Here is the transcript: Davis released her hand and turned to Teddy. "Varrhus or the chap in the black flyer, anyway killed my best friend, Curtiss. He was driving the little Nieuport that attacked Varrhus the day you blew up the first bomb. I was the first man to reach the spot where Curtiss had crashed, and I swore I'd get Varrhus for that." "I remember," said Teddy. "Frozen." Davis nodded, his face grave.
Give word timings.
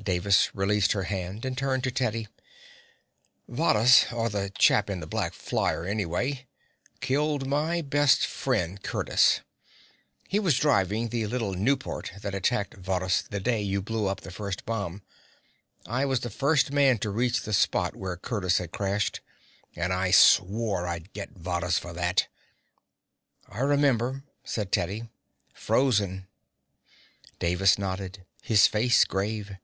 Davis 0.00 0.54
released 0.54 0.92
her 0.92 1.02
hand 1.02 1.44
and 1.44 1.58
turned 1.58 1.82
to 1.84 1.90
Teddy. 1.90 2.28
"Varrhus 3.46 4.10
or 4.10 4.30
the 4.30 4.48
chap 4.56 4.88
in 4.88 5.00
the 5.00 5.06
black 5.08 5.34
flyer, 5.34 5.84
anyway 5.84 6.46
killed 7.00 7.46
my 7.48 7.82
best 7.82 8.24
friend, 8.24 8.82
Curtiss. 8.82 9.40
He 10.26 10.38
was 10.38 10.56
driving 10.56 11.08
the 11.08 11.26
little 11.26 11.52
Nieuport 11.52 12.12
that 12.22 12.34
attacked 12.34 12.74
Varrhus 12.80 13.20
the 13.28 13.40
day 13.40 13.60
you 13.60 13.82
blew 13.82 14.06
up 14.06 14.20
the 14.22 14.30
first 14.30 14.64
bomb. 14.64 15.02
I 15.84 16.06
was 16.06 16.20
the 16.20 16.30
first 16.30 16.70
man 16.72 16.98
to 17.00 17.10
reach 17.10 17.42
the 17.42 17.52
spot 17.52 17.94
where 17.96 18.16
Curtiss 18.16 18.58
had 18.58 18.70
crashed, 18.72 19.20
and 19.76 19.92
I 19.92 20.10
swore 20.12 20.86
I'd 20.86 21.12
get 21.12 21.34
Varrhus 21.36 21.76
for 21.78 21.92
that." 21.94 22.28
"I 23.48 23.60
remember," 23.60 24.22
said 24.42 24.72
Teddy. 24.72 25.10
"Frozen." 25.52 26.28
Davis 27.40 27.76
nodded, 27.76 28.24
his 28.42 28.66
face 28.68 29.04
grave. 29.04 29.56